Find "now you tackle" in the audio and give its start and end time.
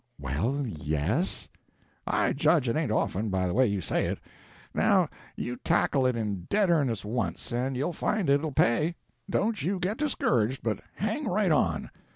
4.73-6.07